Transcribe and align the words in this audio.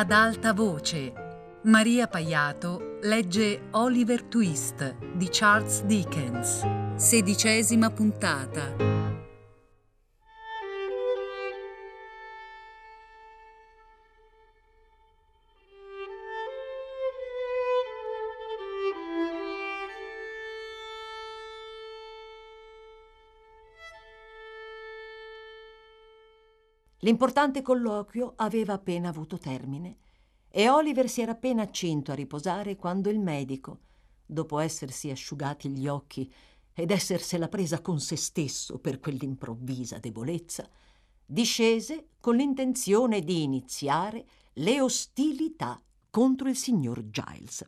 Ad 0.00 0.12
alta 0.12 0.52
voce, 0.52 1.12
Maria 1.62 2.06
Paiato 2.06 2.98
legge 3.02 3.62
Oliver 3.72 4.22
Twist 4.22 4.94
di 5.16 5.26
Charles 5.28 5.82
Dickens. 5.82 6.64
Sedicesima 6.94 7.90
puntata. 7.90 9.07
L'importante 27.02 27.62
colloquio 27.62 28.32
aveva 28.36 28.72
appena 28.72 29.10
avuto 29.10 29.38
termine 29.38 29.98
e 30.48 30.68
Oliver 30.68 31.08
si 31.08 31.20
era 31.20 31.32
appena 31.32 31.62
accinto 31.62 32.10
a 32.10 32.16
riposare 32.16 32.74
quando 32.74 33.08
il 33.08 33.20
medico, 33.20 33.80
dopo 34.26 34.58
essersi 34.58 35.08
asciugati 35.08 35.68
gli 35.68 35.86
occhi 35.86 36.32
ed 36.72 36.90
essersela 36.90 37.46
presa 37.46 37.80
con 37.80 38.00
se 38.00 38.16
stesso 38.16 38.80
per 38.80 38.98
quell'improvvisa 38.98 39.98
debolezza, 39.98 40.68
discese 41.24 42.08
con 42.18 42.34
l'intenzione 42.34 43.20
di 43.20 43.44
iniziare 43.44 44.26
le 44.54 44.80
ostilità 44.80 45.80
contro 46.10 46.48
il 46.48 46.56
signor 46.56 47.10
Giles. 47.10 47.64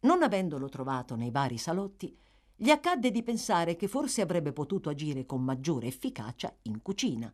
Non 0.00 0.22
avendolo 0.22 0.68
trovato 0.68 1.16
nei 1.16 1.30
vari 1.30 1.56
salotti, 1.56 2.14
gli 2.54 2.68
accadde 2.68 3.10
di 3.10 3.22
pensare 3.22 3.76
che 3.76 3.88
forse 3.88 4.20
avrebbe 4.20 4.52
potuto 4.52 4.90
agire 4.90 5.24
con 5.24 5.42
maggiore 5.42 5.86
efficacia 5.86 6.54
in 6.62 6.82
cucina 6.82 7.32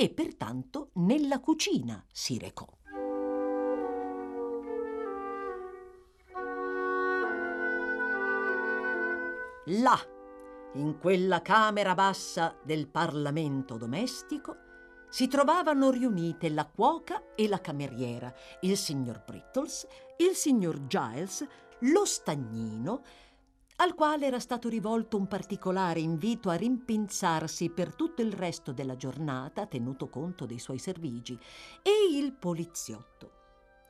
e 0.00 0.10
pertanto 0.10 0.90
nella 0.94 1.40
cucina 1.40 2.04
si 2.12 2.38
recò. 2.38 2.68
Là, 9.64 9.98
in 10.74 10.98
quella 11.00 11.42
camera 11.42 11.96
bassa 11.96 12.56
del 12.62 12.86
Parlamento 12.86 13.76
domestico, 13.76 14.56
si 15.10 15.26
trovavano 15.26 15.90
riunite 15.90 16.48
la 16.48 16.64
cuoca 16.64 17.34
e 17.34 17.48
la 17.48 17.60
cameriera, 17.60 18.32
il 18.60 18.76
signor 18.76 19.24
Brittles, 19.26 19.84
il 20.18 20.36
signor 20.36 20.86
Giles, 20.86 21.44
lo 21.80 22.04
stagnino 22.04 23.02
al 23.80 23.94
quale 23.94 24.26
era 24.26 24.40
stato 24.40 24.68
rivolto 24.68 25.16
un 25.16 25.28
particolare 25.28 26.00
invito 26.00 26.50
a 26.50 26.54
rimpinzarsi 26.54 27.70
per 27.70 27.94
tutto 27.94 28.22
il 28.22 28.32
resto 28.32 28.72
della 28.72 28.96
giornata, 28.96 29.66
tenuto 29.66 30.08
conto 30.08 30.46
dei 30.46 30.58
suoi 30.58 30.78
servigi, 30.78 31.38
e 31.82 32.16
il 32.16 32.32
poliziotto. 32.32 33.32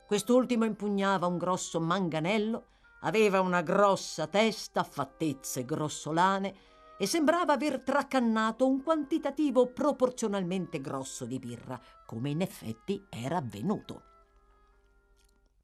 Quest'ultimo 0.06 0.66
impugnava 0.66 1.26
un 1.26 1.38
grosso 1.38 1.80
manganello, 1.80 2.66
aveva 3.00 3.40
una 3.40 3.62
grossa 3.62 4.26
testa, 4.26 4.82
fattezze 4.82 5.64
grossolane, 5.64 6.54
e 6.98 7.06
sembrava 7.06 7.54
aver 7.54 7.80
tracannato 7.80 8.66
un 8.66 8.82
quantitativo 8.82 9.68
proporzionalmente 9.68 10.82
grosso 10.82 11.24
di 11.24 11.38
birra, 11.38 11.80
come 12.04 12.28
in 12.28 12.42
effetti 12.42 13.02
era 13.08 13.38
avvenuto. 13.38 14.02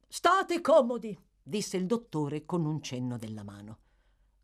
State 0.07 0.61
comodi, 0.61 1.15
disse 1.43 1.77
il 1.77 1.85
dottore 1.85 2.45
con 2.45 2.65
un 2.65 2.81
cenno 2.81 3.17
della 3.17 3.43
mano. 3.43 3.79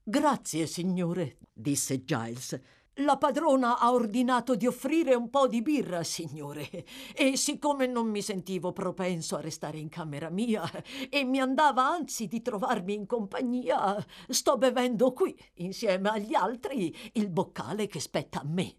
Grazie, 0.03 0.65
signore, 0.65 1.37
disse 1.53 2.03
Giles. 2.03 2.59
La 2.95 3.17
padrona 3.17 3.77
ha 3.77 3.93
ordinato 3.93 4.55
di 4.55 4.65
offrire 4.65 5.13
un 5.13 5.29
po' 5.29 5.47
di 5.47 5.61
birra, 5.61 6.03
signore, 6.03 6.67
e 7.15 7.37
siccome 7.37 7.85
non 7.85 8.09
mi 8.09 8.23
sentivo 8.23 8.73
propenso 8.73 9.35
a 9.35 9.41
restare 9.41 9.77
in 9.77 9.89
camera 9.89 10.29
mia 10.29 10.63
e 11.07 11.23
mi 11.23 11.39
andava 11.39 11.87
anzi 11.87 12.27
di 12.27 12.41
trovarmi 12.41 12.95
in 12.95 13.05
compagnia, 13.05 14.03
sto 14.27 14.57
bevendo 14.57 15.13
qui, 15.13 15.37
insieme 15.55 16.09
agli 16.09 16.33
altri, 16.33 16.93
il 17.13 17.29
boccale 17.29 17.85
che 17.85 17.99
spetta 17.99 18.41
a 18.41 18.45
me. 18.45 18.75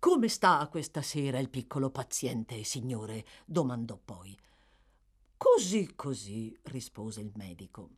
Come 0.00 0.28
sta 0.28 0.66
questa 0.68 1.00
sera 1.00 1.38
il 1.38 1.48
piccolo 1.48 1.90
paziente, 1.90 2.64
signore? 2.64 3.24
domandò 3.46 3.96
poi. 4.04 4.36
Così, 5.36 5.94
così, 5.94 6.56
rispose 6.64 7.20
il 7.20 7.30
medico. 7.36 7.90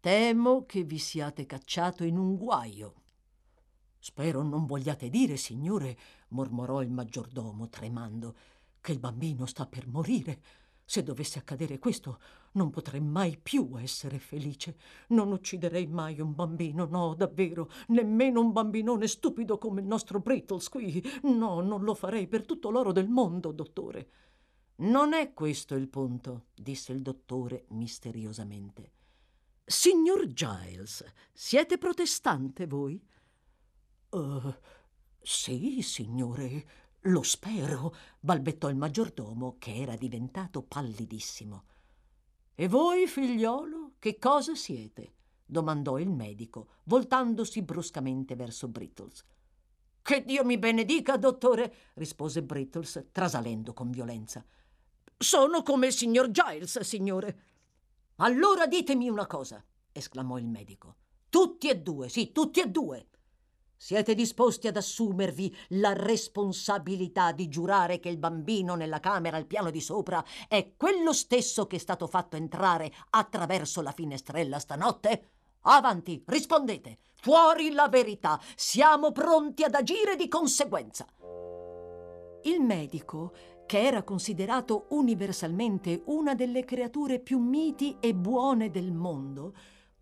Temo 0.00 0.64
che 0.64 0.84
vi 0.84 0.96
siate 0.96 1.44
cacciato 1.44 2.04
in 2.04 2.18
un 2.18 2.36
guaio. 2.36 2.94
Spero 3.98 4.44
non 4.44 4.64
vogliate 4.64 5.08
dire, 5.08 5.36
signore, 5.36 5.98
mormorò 6.28 6.82
il 6.82 6.90
maggiordomo 6.90 7.68
tremando, 7.68 8.36
che 8.80 8.92
il 8.92 9.00
bambino 9.00 9.44
sta 9.46 9.66
per 9.66 9.88
morire. 9.88 10.40
Se 10.84 11.02
dovesse 11.02 11.40
accadere 11.40 11.80
questo, 11.80 12.20
non 12.52 12.70
potrei 12.70 13.00
mai 13.00 13.36
più 13.36 13.72
essere 13.76 14.20
felice. 14.20 14.76
Non 15.08 15.32
ucciderei 15.32 15.88
mai 15.88 16.20
un 16.20 16.32
bambino, 16.32 16.84
no, 16.84 17.14
davvero, 17.14 17.68
nemmeno 17.88 18.40
un 18.40 18.52
bambinone 18.52 19.08
stupido 19.08 19.58
come 19.58 19.80
il 19.80 19.86
nostro 19.88 20.20
Brittles 20.20 20.68
qui. 20.68 21.02
No, 21.24 21.60
non 21.60 21.82
lo 21.82 21.94
farei 21.94 22.28
per 22.28 22.46
tutto 22.46 22.70
l'oro 22.70 22.92
del 22.92 23.08
mondo, 23.08 23.50
dottore. 23.50 24.08
Non 24.76 25.12
è 25.12 25.34
questo 25.34 25.74
il 25.74 25.88
punto, 25.88 26.44
disse 26.54 26.92
il 26.92 27.02
dottore 27.02 27.64
misteriosamente. 27.70 28.92
Signor 29.70 30.26
Giles, 30.28 31.04
siete 31.30 31.76
protestante 31.76 32.66
voi? 32.66 32.98
Uh, 34.08 34.54
sì, 35.20 35.82
signore, 35.82 36.66
lo 37.00 37.22
spero, 37.22 37.94
balbettò 38.18 38.70
il 38.70 38.76
maggiordomo, 38.76 39.56
che 39.58 39.74
era 39.74 39.94
diventato 39.94 40.62
pallidissimo. 40.62 41.64
E 42.54 42.66
voi, 42.66 43.06
figliolo, 43.06 43.96
che 43.98 44.18
cosa 44.18 44.54
siete? 44.54 45.16
domandò 45.44 45.98
il 45.98 46.08
medico, 46.08 46.68
voltandosi 46.84 47.60
bruscamente 47.60 48.36
verso 48.36 48.68
Brittles. 48.68 49.22
Che 50.00 50.24
Dio 50.24 50.46
mi 50.46 50.56
benedica, 50.56 51.18
dottore, 51.18 51.74
rispose 51.96 52.42
Brittles, 52.42 53.08
trasalendo 53.12 53.74
con 53.74 53.90
violenza. 53.90 54.42
Sono 55.18 55.62
come 55.62 55.88
il 55.88 55.92
signor 55.92 56.30
Giles, 56.30 56.80
signore. 56.80 57.42
Allora 58.20 58.66
ditemi 58.66 59.08
una 59.08 59.28
cosa, 59.28 59.64
esclamò 59.92 60.38
il 60.38 60.48
medico. 60.48 60.96
Tutti 61.28 61.68
e 61.68 61.78
due, 61.78 62.08
sì, 62.08 62.32
tutti 62.32 62.58
e 62.58 62.68
due. 62.68 63.06
Siete 63.76 64.16
disposti 64.16 64.66
ad 64.66 64.76
assumervi 64.76 65.54
la 65.68 65.92
responsabilità 65.92 67.30
di 67.30 67.46
giurare 67.46 68.00
che 68.00 68.08
il 68.08 68.18
bambino 68.18 68.74
nella 68.74 68.98
camera 68.98 69.36
al 69.36 69.46
piano 69.46 69.70
di 69.70 69.80
sopra 69.80 70.24
è 70.48 70.72
quello 70.76 71.12
stesso 71.12 71.68
che 71.68 71.76
è 71.76 71.78
stato 71.78 72.08
fatto 72.08 72.34
entrare 72.34 72.92
attraverso 73.10 73.82
la 73.82 73.92
finestrella 73.92 74.58
stanotte? 74.58 75.28
Avanti, 75.62 76.20
rispondete. 76.26 76.98
Fuori 77.20 77.70
la 77.70 77.88
verità. 77.88 78.40
Siamo 78.56 79.12
pronti 79.12 79.62
ad 79.62 79.74
agire 79.74 80.16
di 80.16 80.26
conseguenza. 80.26 81.06
Il 82.42 82.60
medico 82.62 83.32
che 83.68 83.82
era 83.82 84.02
considerato 84.02 84.86
universalmente 84.92 86.00
una 86.06 86.34
delle 86.34 86.64
creature 86.64 87.20
più 87.20 87.38
miti 87.38 87.98
e 88.00 88.14
buone 88.14 88.70
del 88.70 88.92
mondo, 88.92 89.52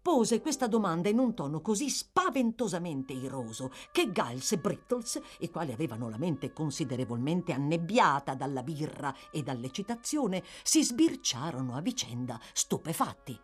pose 0.00 0.40
questa 0.40 0.68
domanda 0.68 1.08
in 1.08 1.18
un 1.18 1.34
tono 1.34 1.60
così 1.60 1.90
spaventosamente 1.90 3.12
iroso 3.12 3.72
che 3.90 4.12
Giles 4.12 4.52
e 4.52 4.58
Brittles, 4.58 5.20
i 5.40 5.50
quali 5.50 5.72
avevano 5.72 6.08
la 6.08 6.16
mente 6.16 6.52
considerevolmente 6.52 7.52
annebbiata 7.52 8.36
dalla 8.36 8.62
birra 8.62 9.12
e 9.32 9.42
dall'eccitazione, 9.42 10.44
si 10.62 10.84
sbirciarono 10.84 11.74
a 11.74 11.80
vicenda, 11.80 12.38
stupefatti. 12.52 13.36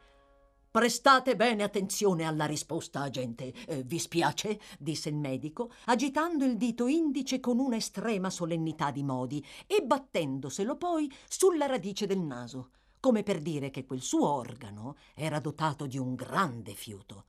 Prestate 0.72 1.36
bene 1.36 1.64
attenzione 1.64 2.24
alla 2.24 2.46
risposta, 2.46 3.02
agente. 3.02 3.52
Eh, 3.66 3.82
vi 3.82 3.98
spiace? 3.98 4.58
disse 4.78 5.10
il 5.10 5.16
medico, 5.16 5.70
agitando 5.84 6.46
il 6.46 6.56
dito 6.56 6.86
indice 6.86 7.40
con 7.40 7.58
una 7.58 7.76
estrema 7.76 8.30
solennità 8.30 8.90
di 8.90 9.02
modi 9.02 9.44
e 9.66 9.82
battendoselo 9.82 10.78
poi 10.78 11.12
sulla 11.28 11.66
radice 11.66 12.06
del 12.06 12.20
naso, 12.20 12.70
come 13.00 13.22
per 13.22 13.42
dire 13.42 13.68
che 13.68 13.84
quel 13.84 14.00
suo 14.00 14.26
organo 14.26 14.96
era 15.14 15.40
dotato 15.40 15.84
di 15.86 15.98
un 15.98 16.14
grande 16.14 16.72
fiuto. 16.72 17.26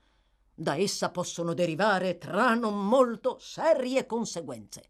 Da 0.56 0.78
essa 0.78 1.12
possono 1.12 1.54
derivare, 1.54 2.18
tra 2.18 2.54
non 2.54 2.88
molto, 2.88 3.40
serie 3.40 4.06
conseguenze. 4.06 4.90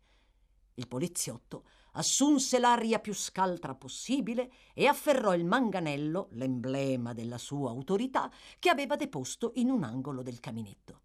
Il 0.75 0.87
poliziotto 0.87 1.63
assunse 1.93 2.59
l'aria 2.59 2.99
più 2.99 3.13
scaltra 3.13 3.75
possibile 3.75 4.51
e 4.73 4.87
afferrò 4.87 5.33
il 5.33 5.45
manganello, 5.45 6.27
l'emblema 6.31 7.13
della 7.13 7.37
sua 7.37 7.69
autorità, 7.69 8.31
che 8.59 8.69
aveva 8.69 8.95
deposto 8.95 9.51
in 9.55 9.69
un 9.69 9.83
angolo 9.83 10.21
del 10.21 10.39
caminetto. 10.39 11.01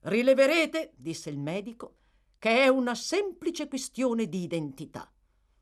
Rileverete, 0.00 0.92
disse 0.96 1.30
il 1.30 1.38
medico, 1.38 1.96
che 2.38 2.62
è 2.62 2.68
una 2.68 2.94
semplice 2.94 3.68
questione 3.68 4.26
di 4.26 4.42
identità. 4.42 5.10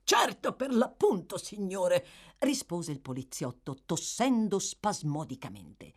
Certo, 0.04 0.54
per 0.54 0.72
l'appunto, 0.72 1.36
signore, 1.36 2.06
rispose 2.38 2.92
il 2.92 3.00
poliziotto, 3.00 3.78
tossendo 3.84 4.58
spasmodicamente. 4.58 5.92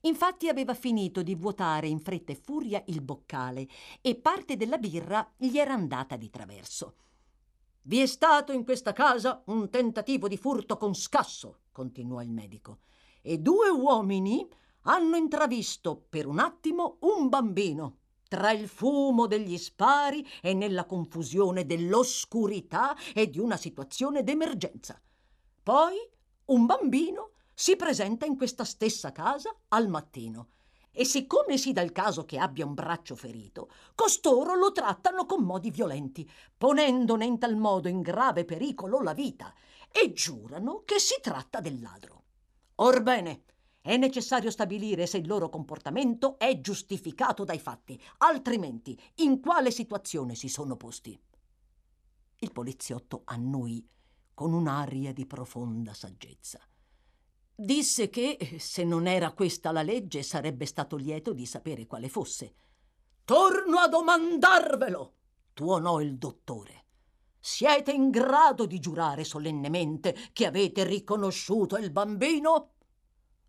Infatti 0.00 0.48
aveva 0.48 0.74
finito 0.74 1.22
di 1.22 1.36
vuotare 1.36 1.86
in 1.86 2.00
fretta 2.00 2.32
e 2.32 2.34
furia 2.34 2.82
il 2.86 3.02
boccale 3.02 3.68
e 4.00 4.16
parte 4.16 4.56
della 4.56 4.78
birra 4.78 5.32
gli 5.36 5.58
era 5.58 5.74
andata 5.74 6.16
di 6.16 6.28
traverso. 6.28 6.94
Vi 7.84 7.98
è 7.98 8.06
stato 8.06 8.52
in 8.52 8.62
questa 8.62 8.92
casa 8.92 9.42
un 9.46 9.68
tentativo 9.68 10.28
di 10.28 10.36
furto 10.36 10.76
con 10.76 10.94
scasso, 10.94 11.62
continuò 11.72 12.22
il 12.22 12.30
medico, 12.30 12.78
e 13.20 13.38
due 13.38 13.70
uomini 13.70 14.48
hanno 14.82 15.16
intravisto 15.16 16.06
per 16.08 16.26
un 16.26 16.38
attimo 16.38 16.98
un 17.00 17.28
bambino. 17.28 17.96
Tra 18.28 18.52
il 18.52 18.68
fumo 18.68 19.26
degli 19.26 19.58
spari 19.58 20.24
e 20.40 20.54
nella 20.54 20.86
confusione 20.86 21.66
dell'oscurità 21.66 22.96
e 23.12 23.28
di 23.28 23.40
una 23.40 23.56
situazione 23.56 24.22
d'emergenza. 24.22 25.02
Poi 25.62 25.96
un 26.46 26.64
bambino 26.66 27.32
si 27.52 27.74
presenta 27.74 28.26
in 28.26 28.36
questa 28.36 28.64
stessa 28.64 29.10
casa 29.10 29.54
al 29.68 29.88
mattino 29.88 30.48
e 30.92 31.04
siccome 31.04 31.56
si 31.56 31.72
dà 31.72 31.80
il 31.80 31.90
caso 31.90 32.24
che 32.24 32.38
abbia 32.38 32.66
un 32.66 32.74
braccio 32.74 33.16
ferito, 33.16 33.70
costoro 33.94 34.54
lo 34.54 34.72
trattano 34.72 35.26
con 35.26 35.42
modi 35.42 35.70
violenti, 35.70 36.28
ponendone 36.56 37.24
in 37.24 37.38
tal 37.38 37.56
modo 37.56 37.88
in 37.88 38.02
grave 38.02 38.44
pericolo 38.44 39.00
la 39.00 39.14
vita, 39.14 39.52
e 39.90 40.12
giurano 40.12 40.82
che 40.84 40.98
si 40.98 41.16
tratta 41.20 41.60
del 41.60 41.80
ladro. 41.80 42.24
Orbene, 42.76 43.44
è 43.82 43.96
necessario 43.96 44.50
stabilire 44.50 45.06
se 45.06 45.18
il 45.18 45.26
loro 45.26 45.48
comportamento 45.48 46.38
è 46.38 46.60
giustificato 46.60 47.42
dai 47.42 47.58
fatti, 47.58 48.00
altrimenti 48.18 48.98
in 49.16 49.40
quale 49.40 49.72
situazione 49.72 50.36
si 50.36 50.48
sono 50.48 50.76
posti. 50.76 51.18
Il 52.38 52.52
poliziotto 52.52 53.22
annui 53.24 53.84
con 54.34 54.52
un'aria 54.52 55.12
di 55.12 55.26
profonda 55.26 55.94
saggezza. 55.94 56.60
Disse 57.62 58.10
che, 58.10 58.56
se 58.58 58.82
non 58.82 59.06
era 59.06 59.30
questa 59.30 59.70
la 59.70 59.82
legge, 59.82 60.24
sarebbe 60.24 60.66
stato 60.66 60.96
lieto 60.96 61.32
di 61.32 61.46
sapere 61.46 61.86
quale 61.86 62.08
fosse. 62.08 62.54
Torno 63.24 63.78
a 63.78 63.86
domandarvelo, 63.86 65.14
tuonò 65.52 66.00
il 66.00 66.18
dottore. 66.18 66.86
Siete 67.38 67.92
in 67.92 68.10
grado 68.10 68.66
di 68.66 68.80
giurare 68.80 69.22
solennemente 69.22 70.12
che 70.32 70.44
avete 70.44 70.82
riconosciuto 70.82 71.76
il 71.76 71.92
bambino? 71.92 72.72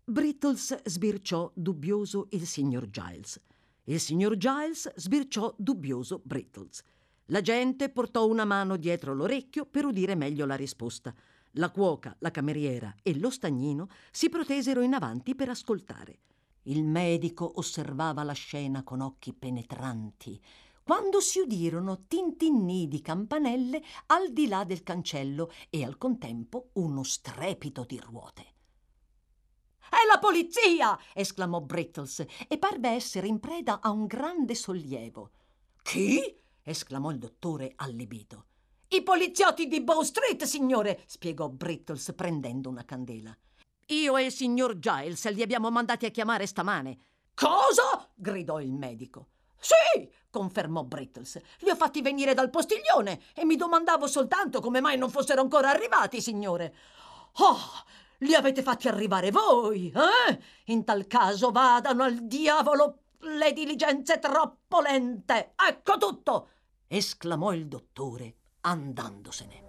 Brittles 0.04 0.84
sbirciò 0.84 1.50
dubbioso 1.52 2.28
il 2.30 2.46
signor 2.46 2.88
Giles. 2.90 3.40
Il 3.86 3.98
signor 3.98 4.36
Giles 4.36 4.94
sbirciò 4.94 5.52
dubbioso 5.58 6.20
Brittles. 6.22 6.84
La 7.26 7.40
gente 7.40 7.90
portò 7.90 8.28
una 8.28 8.44
mano 8.44 8.76
dietro 8.76 9.12
l'orecchio 9.12 9.66
per 9.66 9.86
udire 9.86 10.14
meglio 10.14 10.46
la 10.46 10.54
risposta. 10.54 11.12
La 11.58 11.70
cuoca, 11.70 12.16
la 12.18 12.32
cameriera 12.32 12.92
e 13.02 13.16
lo 13.16 13.30
stagnino 13.30 13.88
si 14.10 14.28
protesero 14.28 14.80
in 14.80 14.92
avanti 14.92 15.36
per 15.36 15.50
ascoltare. 15.50 16.18
Il 16.62 16.82
medico 16.82 17.52
osservava 17.56 18.24
la 18.24 18.32
scena 18.32 18.82
con 18.82 19.00
occhi 19.00 19.32
penetranti, 19.32 20.40
quando 20.82 21.20
si 21.20 21.38
udirono 21.38 22.06
tintinnii 22.06 22.88
di 22.88 23.00
campanelle 23.00 23.82
al 24.06 24.32
di 24.32 24.48
là 24.48 24.64
del 24.64 24.82
cancello 24.82 25.52
e 25.70 25.84
al 25.84 25.96
contempo 25.96 26.70
uno 26.74 27.04
strepito 27.04 27.84
di 27.84 28.00
ruote. 28.00 28.42
È 29.88 30.04
la 30.10 30.18
polizia! 30.18 30.98
esclamò 31.14 31.60
Brittles 31.60 32.24
e 32.48 32.58
parve 32.58 32.88
essere 32.88 33.28
in 33.28 33.38
preda 33.38 33.80
a 33.80 33.90
un 33.90 34.06
grande 34.06 34.56
sollievo. 34.56 35.30
Chi? 35.82 36.36
esclamò 36.62 37.12
il 37.12 37.18
dottore 37.18 37.74
allibito. 37.76 38.46
I 38.88 39.02
poliziotti 39.02 39.66
di 39.66 39.80
Bow 39.80 40.02
Street, 40.02 40.44
signore, 40.44 41.02
spiegò 41.06 41.48
Brittles 41.48 42.12
prendendo 42.14 42.68
una 42.68 42.84
candela. 42.84 43.36
Io 43.88 44.16
e 44.16 44.24
il 44.24 44.32
signor 44.32 44.78
Giles 44.78 45.28
li 45.32 45.42
abbiamo 45.42 45.70
mandati 45.70 46.06
a 46.06 46.10
chiamare 46.10 46.46
stamane. 46.46 46.98
Cosa? 47.34 48.08
gridò 48.14 48.60
il 48.60 48.72
medico. 48.72 49.28
Sì, 49.58 50.08
confermò 50.30 50.84
Brittles. 50.84 51.40
Li 51.60 51.70
ho 51.70 51.74
fatti 51.74 52.02
venire 52.02 52.34
dal 52.34 52.50
postiglione 52.50 53.20
e 53.34 53.44
mi 53.44 53.56
domandavo 53.56 54.06
soltanto 54.06 54.60
come 54.60 54.80
mai 54.80 54.96
non 54.96 55.10
fossero 55.10 55.40
ancora 55.40 55.70
arrivati, 55.70 56.20
signore. 56.20 56.74
Oh, 57.38 57.58
li 58.18 58.34
avete 58.34 58.62
fatti 58.62 58.86
arrivare 58.86 59.30
voi, 59.30 59.90
eh? 59.90 60.40
In 60.66 60.84
tal 60.84 61.06
caso 61.06 61.50
vadano 61.50 62.04
al 62.04 62.26
diavolo 62.26 62.98
le 63.20 63.52
diligenze 63.52 64.18
troppo 64.18 64.80
lente. 64.80 65.54
Ecco 65.56 65.96
tutto! 65.96 66.48
esclamò 66.86 67.52
il 67.52 67.66
dottore 67.66 68.36
andandosene. 68.66 69.62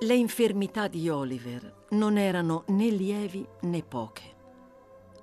Le 0.00 0.14
infermità 0.14 0.88
di 0.88 1.08
Oliver 1.08 1.84
non 1.90 2.16
erano 2.16 2.64
né 2.68 2.88
lievi 2.88 3.46
né 3.60 3.82
poche. 3.82 4.22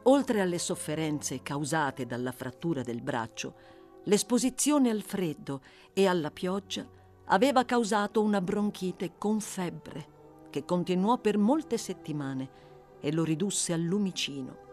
Oltre 0.04 0.40
alle 0.40 0.58
sofferenze 0.58 1.42
causate 1.42 2.06
dalla 2.06 2.32
frattura 2.32 2.82
del 2.82 3.02
braccio, 3.02 3.56
l'esposizione 4.04 4.90
al 4.90 5.02
freddo 5.02 5.62
e 5.94 6.08
alla 6.08 6.32
pioggia 6.32 6.88
aveva 7.32 7.66
causato 7.66 8.22
una 8.22 8.42
bronchite 8.42 9.14
con 9.18 9.40
febbre 9.40 10.18
che 10.50 10.66
continuò 10.66 11.18
per 11.18 11.38
molte 11.38 11.78
settimane 11.78 12.50
e 13.00 13.12
lo 13.12 13.24
ridusse 13.24 13.74
al 13.74 13.82
lumicino. 13.82 14.68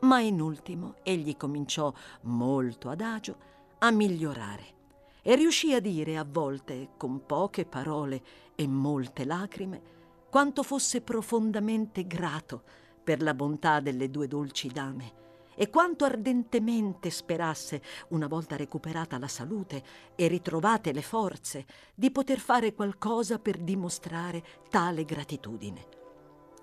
Ma 0.00 0.20
in 0.20 0.40
ultimo 0.40 0.96
egli 1.02 1.36
cominciò 1.36 1.92
molto 2.22 2.88
adagio 2.88 3.36
a 3.78 3.90
migliorare 3.90 4.78
e 5.22 5.34
riuscì 5.36 5.74
a 5.74 5.80
dire 5.80 6.16
a 6.16 6.26
volte 6.28 6.90
con 6.96 7.24
poche 7.26 7.64
parole 7.66 8.22
e 8.54 8.66
molte 8.66 9.24
lacrime 9.24 9.98
quanto 10.30 10.62
fosse 10.62 11.02
profondamente 11.02 12.06
grato 12.06 12.62
per 13.02 13.22
la 13.22 13.34
bontà 13.34 13.80
delle 13.80 14.10
due 14.10 14.26
dolci 14.26 14.68
dame 14.68 15.18
e 15.60 15.68
quanto 15.68 16.06
ardentemente 16.06 17.10
sperasse, 17.10 17.82
una 18.08 18.28
volta 18.28 18.56
recuperata 18.56 19.18
la 19.18 19.28
salute 19.28 19.82
e 20.14 20.26
ritrovate 20.26 20.90
le 20.90 21.02
forze, 21.02 21.66
di 21.94 22.10
poter 22.10 22.38
fare 22.38 22.72
qualcosa 22.72 23.38
per 23.38 23.58
dimostrare 23.58 24.42
tale 24.70 25.04
gratitudine. 25.04 25.86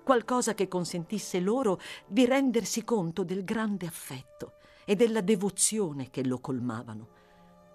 Qualcosa 0.02 0.54
che 0.54 0.66
consentisse 0.66 1.38
loro 1.38 1.78
di 2.08 2.26
rendersi 2.26 2.82
conto 2.82 3.22
del 3.22 3.44
grande 3.44 3.86
affetto 3.86 4.54
e 4.84 4.96
della 4.96 5.20
devozione 5.20 6.10
che 6.10 6.26
lo 6.26 6.40
colmavano. 6.40 7.08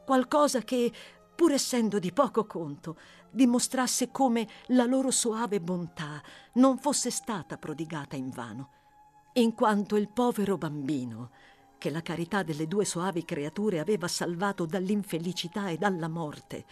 Qualcosa 0.06 0.60
che, 0.60 0.92
pur 1.34 1.54
essendo 1.54 2.00
di 2.00 2.12
poco 2.12 2.46
conto, 2.46 2.98
dimostrasse 3.32 4.12
come 4.12 4.46
la 4.68 4.84
loro 4.84 5.10
soave 5.10 5.62
bontà 5.62 6.22
non 6.56 6.78
fosse 6.80 7.10
stata 7.10 7.56
prodigata 7.56 8.18
in 8.18 8.30
vano 8.30 8.82
in 9.34 9.54
quanto 9.54 9.96
il 9.96 10.10
povero 10.10 10.58
bambino, 10.58 11.32
che 11.78 11.90
la 11.90 12.02
carità 12.02 12.44
delle 12.44 12.68
due 12.68 12.86
soavi 12.86 13.26
creature 13.26 13.80
aveva 13.80 14.08
salvato 14.08 14.66
dall'infelicità 14.66 15.70
e 15.70 15.78
dalla 15.78 16.08
morte, 16.08 16.66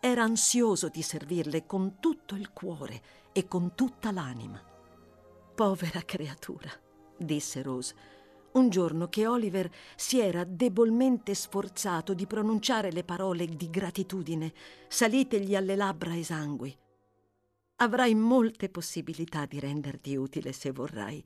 era 0.00 0.22
ansioso 0.22 0.88
di 0.88 1.02
servirle 1.02 1.66
con 1.66 1.98
tutto 1.98 2.34
il 2.34 2.52
cuore 2.52 3.02
e 3.32 3.48
con 3.48 3.74
tutta 3.74 4.12
l'anima. 4.12 4.62
Povera 5.54 6.02
creatura, 6.02 6.70
disse 7.16 7.62
Rose, 7.62 7.94
un 8.52 8.68
giorno 8.68 9.08
che 9.08 9.26
Oliver 9.26 9.68
si 9.96 10.20
era 10.20 10.44
debolmente 10.44 11.34
sforzato 11.34 12.14
di 12.14 12.26
pronunciare 12.26 12.92
le 12.92 13.02
parole 13.02 13.46
di 13.46 13.68
gratitudine 13.68 14.52
salitegli 14.88 15.56
alle 15.56 15.74
labbra 15.74 16.16
esangui. 16.16 16.76
Avrai 17.76 18.14
molte 18.14 18.68
possibilità 18.68 19.46
di 19.46 19.58
renderti 19.58 20.14
utile 20.14 20.52
se 20.52 20.70
vorrai. 20.70 21.24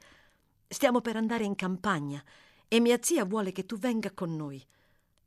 Stiamo 0.69 1.01
per 1.01 1.17
andare 1.17 1.45
in 1.45 1.55
campagna 1.55 2.23
e 2.69 2.79
mia 2.79 2.99
zia 3.01 3.25
vuole 3.25 3.53
che 3.53 3.65
tu 3.65 3.79
venga 3.79 4.13
con 4.13 4.37
noi. 4.37 4.63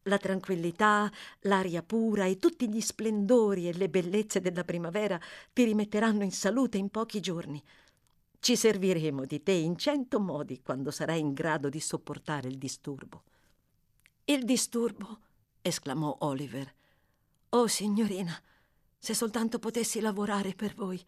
La 0.04 0.20
tranquillità, 0.20 1.12
l'aria 1.42 1.82
pura 1.82 2.26
e 2.26 2.38
tutti 2.38 2.70
gli 2.70 2.80
splendori 2.80 3.68
e 3.68 3.74
le 3.74 3.90
bellezze 3.90 4.40
della 4.40 4.64
primavera 4.64 5.20
ti 5.52 5.64
rimetteranno 5.64 6.24
in 6.24 6.32
salute 6.32 6.78
in 6.78 6.90
pochi 6.90 7.20
giorni. 7.20 7.62
Ci 8.40 8.56
serviremo 8.56 9.26
di 9.26 9.42
te 9.42 9.52
in 9.52 9.78
cento 9.78 10.20
modi 10.20 10.62
quando 10.62 10.92
sarai 10.92 11.20
in 11.20 11.34
grado 11.34 11.70
di 11.70 11.80
sopportare 11.80 12.48
il 12.48 12.58
disturbo. 12.58 13.24
Il 14.26 14.46
disturbo? 14.46 15.20
esclamò 15.62 16.18
Oliver. 16.22 16.74
Oh, 17.50 17.68
signorina, 17.68 18.40
se 18.98 19.16
soltanto 19.16 19.58
potessi 19.58 20.00
lavorare 20.00 20.54
per 20.54 20.76
voi, 20.76 21.04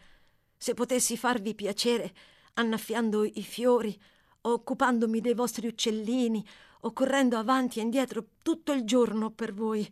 se 0.58 0.74
potessi 0.74 1.18
farvi 1.18 1.56
piacere 1.56 2.14
annaffiando 2.54 3.24
i 3.24 3.44
fiori 3.44 4.00
occupandomi 4.46 5.22
dei 5.22 5.34
vostri 5.34 5.68
uccellini 5.68 6.46
o 6.82 6.92
correndo 6.92 7.38
avanti 7.38 7.80
e 7.80 7.84
indietro 7.84 8.26
tutto 8.42 8.72
il 8.72 8.84
giorno 8.84 9.32
per 9.32 9.54
voi. 9.54 9.90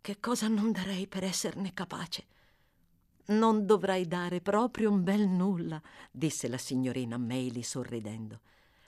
Che 0.00 0.20
cosa 0.20 0.48
non 0.48 0.72
darei 0.72 1.06
per 1.06 1.24
esserne 1.24 1.74
capace? 1.74 2.26
Non 3.26 3.66
dovrai 3.66 4.06
dare 4.06 4.40
proprio 4.40 4.90
un 4.90 5.02
bel 5.02 5.28
nulla, 5.28 5.80
disse 6.10 6.48
la 6.48 6.56
signorina 6.56 7.18
Maylie 7.18 7.62
sorridendo, 7.62 8.40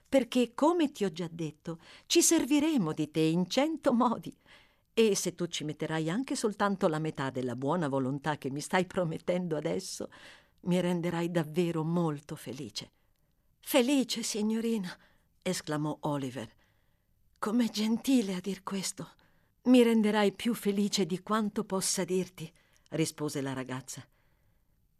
perché, 0.08 0.52
come 0.54 0.90
ti 0.90 1.04
ho 1.04 1.12
già 1.12 1.28
detto, 1.30 1.78
ci 2.06 2.22
serviremo 2.22 2.92
di 2.92 3.10
te 3.10 3.20
in 3.20 3.48
cento 3.48 3.92
modi. 3.92 4.34
E 4.94 5.14
se 5.14 5.34
tu 5.34 5.46
ci 5.46 5.64
metterai 5.64 6.10
anche 6.10 6.36
soltanto 6.36 6.86
la 6.86 6.98
metà 6.98 7.30
della 7.30 7.56
buona 7.56 7.88
volontà 7.88 8.36
che 8.36 8.50
mi 8.50 8.60
stai 8.60 8.84
promettendo 8.84 9.56
adesso, 9.56 10.10
mi 10.62 10.80
renderai 10.80 11.30
davvero 11.30 11.82
molto 11.82 12.36
felice. 12.36 12.90
Felice, 13.64 14.22
signorina, 14.22 14.94
esclamò 15.40 15.96
Oliver. 16.00 16.46
Com'è 17.38 17.70
gentile 17.70 18.34
a 18.34 18.40
dir 18.40 18.62
questo. 18.62 19.12
Mi 19.62 19.82
renderai 19.82 20.32
più 20.32 20.52
felice 20.52 21.06
di 21.06 21.22
quanto 21.22 21.64
possa 21.64 22.04
dirti, 22.04 22.52
rispose 22.90 23.40
la 23.40 23.54
ragazza. 23.54 24.06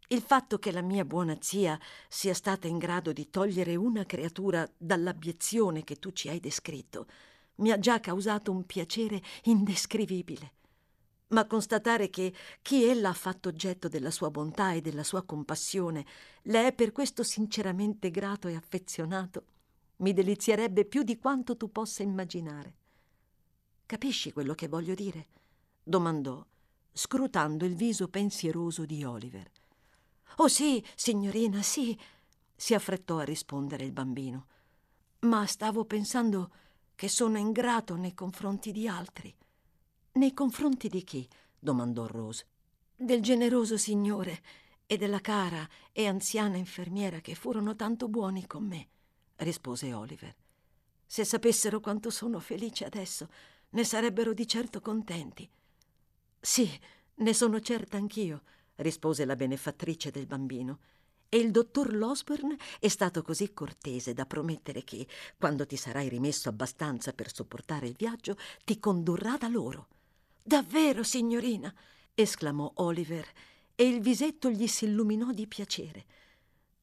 Il 0.07 0.21
fatto 0.21 0.57
che 0.57 0.71
la 0.71 0.81
mia 0.81 1.05
buona 1.05 1.37
zia 1.39 1.79
sia 2.07 2.33
stata 2.33 2.67
in 2.67 2.79
grado 2.79 3.13
di 3.13 3.29
togliere 3.29 3.75
una 3.75 4.05
creatura 4.05 4.67
dall'abiezione 4.75 5.83
che 5.83 5.97
tu 5.97 6.11
ci 6.11 6.29
hai 6.29 6.39
descritto 6.39 7.05
mi 7.55 7.69
ha 7.69 7.77
già 7.77 7.99
causato 7.99 8.51
un 8.51 8.65
piacere 8.65 9.21
indescrivibile. 9.43 10.53
Ma 11.33 11.45
constatare 11.45 12.09
che 12.09 12.33
chi 12.61 12.85
ella 12.85 13.09
ha 13.09 13.13
fatto 13.13 13.49
oggetto 13.49 13.87
della 13.87 14.11
sua 14.11 14.29
bontà 14.29 14.73
e 14.73 14.81
della 14.81 15.03
sua 15.03 15.23
compassione 15.23 16.05
le 16.43 16.67
è 16.67 16.73
per 16.73 16.91
questo 16.91 17.23
sinceramente 17.23 18.11
grato 18.11 18.47
e 18.47 18.55
affezionato 18.55 19.45
mi 19.97 20.13
delizierebbe 20.13 20.85
più 20.85 21.03
di 21.03 21.17
quanto 21.17 21.55
tu 21.55 21.71
possa 21.71 22.03
immaginare. 22.03 22.75
Capisci 23.85 24.31
quello 24.31 24.53
che 24.53 24.67
voglio 24.67 24.93
dire? 24.93 25.27
domandò, 25.83 26.45
scrutando 26.91 27.65
il 27.65 27.75
viso 27.75 28.07
pensieroso 28.07 28.85
di 28.85 29.03
Oliver. 29.03 29.49
Oh 30.37 30.47
sì, 30.47 30.83
signorina, 30.95 31.61
sì, 31.61 31.97
si 32.55 32.73
affrettò 32.73 33.17
a 33.17 33.23
rispondere 33.23 33.83
il 33.83 33.91
bambino. 33.91 34.47
Ma 35.19 35.45
stavo 35.45 35.85
pensando 35.85 36.51
che 36.95 37.07
sono 37.07 37.37
ingrato 37.37 37.95
nei 37.95 38.13
confronti 38.13 38.71
di 38.71 38.87
altri. 38.87 39.33
Nei 40.15 40.35
confronti 40.35 40.89
di 40.89 41.03
chi? 41.03 41.27
domandò 41.57 42.05
Rose. 42.05 42.45
Del 42.95 43.19
generoso 43.19 43.77
signore 43.77 44.43
e 44.85 44.95
della 44.95 45.19
cara 45.19 45.67
e 45.91 46.05
anziana 46.05 46.55
infermiera 46.55 47.19
che 47.19 47.33
furono 47.33 47.75
tanto 47.75 48.07
buoni 48.07 48.45
con 48.45 48.63
me, 48.63 48.89
rispose 49.37 49.91
Oliver. 49.91 50.35
Se 51.03 51.25
sapessero 51.25 51.79
quanto 51.79 52.11
sono 52.11 52.39
felice 52.39 52.85
adesso, 52.85 53.27
ne 53.69 53.83
sarebbero 53.83 54.33
di 54.33 54.47
certo 54.47 54.81
contenti. 54.81 55.49
Sì, 56.39 56.69
ne 57.15 57.33
sono 57.33 57.59
certa 57.59 57.97
anch'io, 57.97 58.43
rispose 58.75 59.25
la 59.25 59.35
benefattrice 59.35 60.11
del 60.11 60.27
bambino. 60.27 60.79
E 61.27 61.37
il 61.37 61.49
dottor 61.49 61.91
Losburn 61.91 62.55
è 62.79 62.87
stato 62.87 63.23
così 63.23 63.51
cortese 63.51 64.13
da 64.13 64.27
promettere 64.27 64.83
che, 64.83 65.07
quando 65.39 65.65
ti 65.65 65.75
sarai 65.75 66.07
rimesso 66.07 66.49
abbastanza 66.49 67.13
per 67.13 67.33
sopportare 67.33 67.87
il 67.87 67.95
viaggio, 67.97 68.37
ti 68.63 68.77
condurrà 68.77 69.37
da 69.37 69.47
loro. 69.47 69.87
Davvero, 70.45 71.03
signorina? 71.03 71.73
esclamò 72.13 72.69
Oliver, 72.75 73.25
e 73.75 73.87
il 73.87 74.01
visetto 74.01 74.49
gli 74.49 74.67
si 74.67 74.85
illuminò 74.85 75.31
di 75.31 75.47
piacere. 75.47 76.05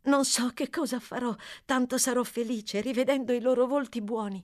Non 0.04 0.24
so 0.24 0.48
che 0.54 0.70
cosa 0.70 0.98
farò, 0.98 1.36
tanto 1.66 1.98
sarò 1.98 2.22
felice 2.22 2.80
rivedendo 2.80 3.34
i 3.34 3.40
loro 3.40 3.66
volti 3.66 4.00
buoni. 4.00 4.42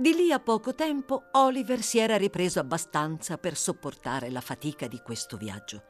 Di 0.00 0.14
lì 0.14 0.30
a 0.30 0.38
poco 0.38 0.76
tempo 0.76 1.24
Oliver 1.32 1.82
si 1.82 1.98
era 1.98 2.16
ripreso 2.16 2.60
abbastanza 2.60 3.36
per 3.36 3.56
sopportare 3.56 4.30
la 4.30 4.40
fatica 4.40 4.86
di 4.86 5.00
questo 5.00 5.36
viaggio. 5.36 5.82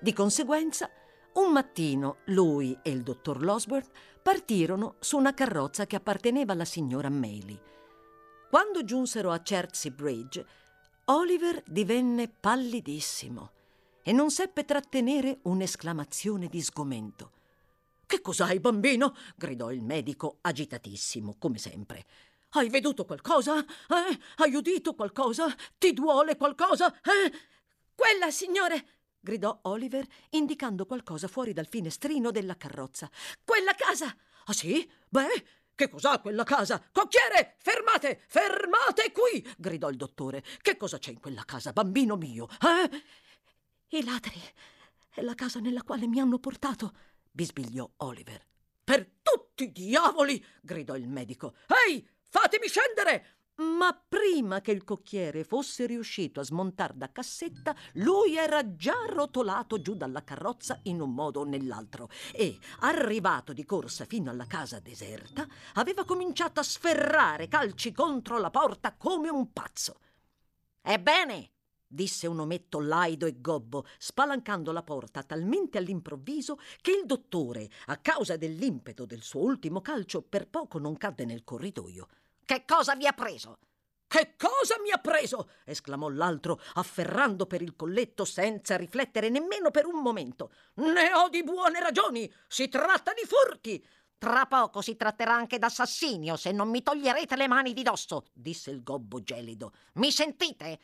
Di 0.00 0.12
conseguenza, 0.12 0.88
un 1.34 1.50
mattino 1.50 2.18
lui 2.26 2.78
e 2.80 2.90
il 2.90 3.02
dottor 3.02 3.42
Losburn 3.42 3.84
partirono 4.22 4.94
su 5.00 5.16
una 5.16 5.34
carrozza 5.34 5.84
che 5.88 5.96
apparteneva 5.96 6.52
alla 6.52 6.64
signora 6.64 7.10
Maylie. 7.10 7.60
Quando 8.48 8.84
giunsero 8.84 9.32
a 9.32 9.40
Chertsey 9.40 9.90
Bridge, 9.90 10.46
Oliver 11.06 11.60
divenne 11.66 12.28
pallidissimo 12.28 13.50
e 14.04 14.12
non 14.12 14.30
seppe 14.30 14.64
trattenere 14.64 15.40
un'esclamazione 15.42 16.46
di 16.46 16.62
sgomento. 16.62 17.32
Che 18.06 18.20
cos'hai, 18.20 18.60
bambino? 18.60 19.12
gridò 19.36 19.72
il 19.72 19.82
medico 19.82 20.38
agitatissimo, 20.40 21.34
come 21.36 21.58
sempre. 21.58 22.04
Hai 22.52 22.68
veduto 22.68 23.04
qualcosa? 23.04 23.58
Eh? 23.60 24.18
Hai 24.36 24.54
udito 24.54 24.94
qualcosa? 24.94 25.54
Ti 25.78 25.92
duole 25.92 26.36
qualcosa? 26.36 26.92
Eh? 27.00 27.32
Quella, 27.94 28.30
signore! 28.30 28.86
gridò 29.20 29.60
Oliver, 29.64 30.04
indicando 30.30 30.86
qualcosa 30.86 31.28
fuori 31.28 31.52
dal 31.52 31.68
finestrino 31.68 32.32
della 32.32 32.56
carrozza. 32.56 33.08
Quella 33.44 33.74
casa! 33.74 34.16
Ah 34.46 34.52
sì? 34.52 34.90
Beh, 35.08 35.44
che 35.76 35.88
cos'ha 35.88 36.18
quella 36.20 36.42
casa? 36.42 36.82
Cocchiere, 36.90 37.56
fermate! 37.58 38.22
Fermate 38.26 39.12
qui! 39.12 39.46
gridò 39.56 39.88
il 39.88 39.96
dottore. 39.96 40.42
Che 40.60 40.76
cosa 40.76 40.98
c'è 40.98 41.10
in 41.10 41.20
quella 41.20 41.44
casa, 41.44 41.72
bambino 41.72 42.16
mio? 42.16 42.48
Eh? 42.48 43.96
I 43.96 44.04
ladri. 44.04 44.40
È 45.12 45.20
la 45.22 45.34
casa 45.34 45.60
nella 45.60 45.82
quale 45.82 46.08
mi 46.08 46.18
hanno 46.18 46.38
portato, 46.38 46.94
bisbigliò 47.30 47.88
Oliver. 47.98 48.44
Per 48.82 49.08
tutti 49.22 49.64
i 49.64 49.72
diavoli! 49.72 50.44
gridò 50.60 50.96
il 50.96 51.06
medico. 51.06 51.54
Ehi, 51.86 52.04
Fatemi 52.30 52.68
scendere! 52.68 53.38
Ma 53.56 53.92
prima 53.92 54.60
che 54.60 54.70
il 54.70 54.84
cocchiere 54.84 55.44
fosse 55.44 55.84
riuscito 55.84 56.40
a 56.40 56.44
smontar 56.44 56.94
da 56.94 57.10
cassetta, 57.12 57.74
lui 57.94 58.36
era 58.36 58.74
già 58.74 59.04
rotolato 59.08 59.82
giù 59.82 59.96
dalla 59.96 60.24
carrozza 60.24 60.78
in 60.84 61.00
un 61.00 61.12
modo 61.12 61.40
o 61.40 61.44
nell'altro 61.44 62.08
e, 62.32 62.56
arrivato 62.78 63.52
di 63.52 63.64
corsa 63.64 64.06
fino 64.06 64.30
alla 64.30 64.46
casa 64.46 64.78
deserta, 64.78 65.46
aveva 65.74 66.04
cominciato 66.04 66.60
a 66.60 66.62
sferrare 66.62 67.48
calci 67.48 67.92
contro 67.92 68.38
la 68.38 68.50
porta 68.50 68.94
come 68.96 69.28
un 69.28 69.52
pazzo. 69.52 69.98
Ebbene, 70.80 71.50
disse 71.92 72.28
un 72.28 72.38
ometto 72.38 72.78
laido 72.78 73.26
e 73.26 73.40
gobbo, 73.40 73.84
spalancando 73.98 74.70
la 74.70 74.84
porta 74.84 75.24
talmente 75.24 75.76
all'improvviso 75.76 76.58
che 76.80 76.92
il 76.92 77.04
dottore, 77.04 77.68
a 77.86 77.96
causa 77.96 78.36
dell'impeto 78.36 79.06
del 79.06 79.22
suo 79.22 79.40
ultimo 79.40 79.80
calcio, 79.80 80.22
per 80.22 80.46
poco 80.46 80.78
non 80.78 80.96
cadde 80.96 81.24
nel 81.24 81.42
corridoio. 81.42 82.06
Che 82.44 82.64
cosa 82.64 82.94
vi 82.94 83.06
ha 83.08 83.12
preso? 83.12 83.58
Che 84.06 84.34
cosa 84.36 84.76
mi 84.80 84.90
ha 84.90 84.98
preso? 84.98 85.50
esclamò 85.64 86.08
l'altro, 86.08 86.60
afferrando 86.74 87.46
per 87.46 87.62
il 87.62 87.74
colletto 87.76 88.24
senza 88.24 88.76
riflettere 88.76 89.28
nemmeno 89.28 89.70
per 89.70 89.86
un 89.86 90.00
momento. 90.00 90.52
Ne 90.74 91.12
ho 91.14 91.28
di 91.28 91.42
buone 91.44 91.80
ragioni. 91.80 92.32
Si 92.48 92.68
tratta 92.68 93.12
di 93.12 93.26
furti. 93.26 93.84
Tra 94.18 94.46
poco 94.46 94.82
si 94.82 94.96
tratterà 94.96 95.34
anche 95.34 95.58
d'assassinio 95.58 96.36
se 96.36 96.52
non 96.52 96.68
mi 96.68 96.82
toglierete 96.82 97.36
le 97.36 97.48
mani 97.48 97.72
di 97.72 97.82
dosso, 97.82 98.26
disse 98.32 98.70
il 98.70 98.82
gobbo 98.82 99.22
gelido. 99.22 99.72
Mi 99.94 100.10
sentite? 100.10 100.78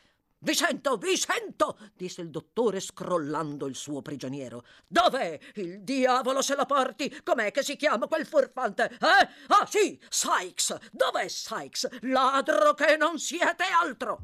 Vi 0.47 0.55
sento, 0.55 0.97
vi 0.97 1.17
sento, 1.17 1.77
disse 1.97 2.21
il 2.21 2.31
dottore 2.31 2.79
scrollando 2.79 3.67
il 3.67 3.75
suo 3.75 4.01
prigioniero. 4.01 4.63
Dov'è? 4.87 5.37
Il 5.55 5.83
diavolo 5.83 6.41
se 6.41 6.55
la 6.55 6.65
porti! 6.65 7.13
Com'è 7.25 7.51
che 7.51 7.65
si 7.65 7.75
chiama 7.75 8.07
quel 8.07 8.25
furfante? 8.25 8.85
Eh? 8.85 9.29
Ah 9.49 9.67
sì, 9.69 10.01
Sykes! 10.09 10.93
Dov'è 10.93 11.27
Sykes? 11.27 11.89
Ladro 12.03 12.75
che 12.75 12.97
non 12.97 13.19
siete 13.19 13.65
altro! 13.65 14.21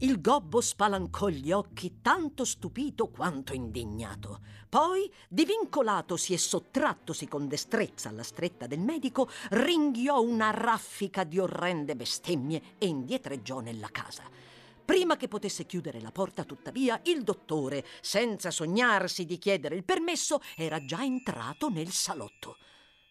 Il 0.00 0.20
gobbo 0.20 0.60
spalancò 0.60 1.28
gli 1.28 1.50
occhi 1.52 2.02
tanto 2.02 2.44
stupito 2.44 3.08
quanto 3.08 3.54
indignato. 3.54 4.40
Poi, 4.68 5.10
divincolatosi 5.26 6.34
e 6.34 6.38
sottrattosi 6.38 7.28
con 7.28 7.48
destrezza 7.48 8.10
alla 8.10 8.24
stretta 8.24 8.66
del 8.66 8.80
medico, 8.80 9.30
ringhiò 9.52 10.20
una 10.20 10.50
raffica 10.50 11.24
di 11.24 11.38
orrende 11.38 11.96
bestemmie 11.96 12.60
e 12.76 12.88
indietreggiò 12.88 13.60
nella 13.60 13.88
casa. 13.90 14.54
Prima 14.86 15.16
che 15.16 15.26
potesse 15.26 15.66
chiudere 15.66 16.00
la 16.00 16.12
porta, 16.12 16.44
tuttavia, 16.44 17.00
il 17.06 17.24
dottore, 17.24 17.84
senza 18.00 18.52
sognarsi 18.52 19.24
di 19.24 19.36
chiedere 19.36 19.74
il 19.74 19.82
permesso, 19.82 20.40
era 20.54 20.84
già 20.84 21.02
entrato 21.02 21.68
nel 21.68 21.90
salotto. 21.90 22.58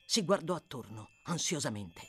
Si 0.05 0.23
guardò 0.23 0.55
attorno, 0.55 1.09
ansiosamente. 1.23 2.01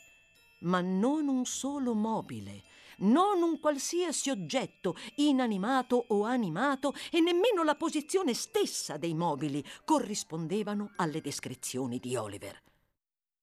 Ma 0.61 0.79
non 0.79 1.27
un 1.27 1.45
solo 1.45 1.93
mobile, 1.93 2.63
non 2.99 3.41
un 3.41 3.59
qualsiasi 3.59 4.29
oggetto, 4.29 4.95
inanimato 5.15 6.05
o 6.07 6.23
animato, 6.23 6.93
e 7.11 7.19
nemmeno 7.19 7.63
la 7.63 7.75
posizione 7.75 8.33
stessa 8.33 8.95
dei 8.95 9.13
mobili 9.13 9.61
corrispondevano 9.83 10.93
alle 10.95 11.19
descrizioni 11.19 11.99
di 11.99 12.15
Oliver. 12.15 12.63